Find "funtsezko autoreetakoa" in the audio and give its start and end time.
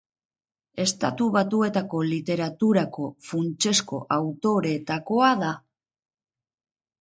3.27-5.29